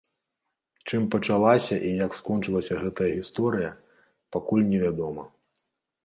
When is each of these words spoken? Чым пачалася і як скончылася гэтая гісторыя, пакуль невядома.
Чым 0.87 1.03
пачалася 1.15 1.75
і 1.89 1.91
як 2.05 2.11
скончылася 2.19 2.77
гэтая 2.83 3.09
гісторыя, 3.19 3.67
пакуль 4.37 4.65
невядома. 4.71 5.27